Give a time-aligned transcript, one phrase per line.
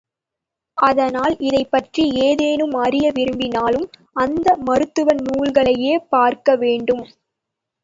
[0.77, 3.79] அதனால் இதைப் பற்றி ஏதேனும் அறிய விரும்பினால்
[4.15, 7.05] அந்த மருத்துவ நூல்களையே பார்க்க வேண்டும்.